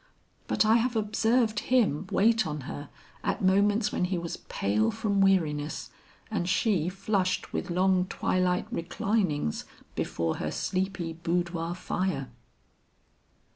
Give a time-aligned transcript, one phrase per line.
[0.47, 2.89] But I have observed him wait on her
[3.23, 5.91] at moments when he was pale from weariness
[6.31, 12.29] and she flushed with long twilight reclinings before her sleepy boudoir fire."